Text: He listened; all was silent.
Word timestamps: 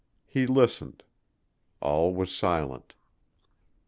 He 0.25 0.47
listened; 0.47 1.03
all 1.79 2.11
was 2.15 2.35
silent. 2.35 2.95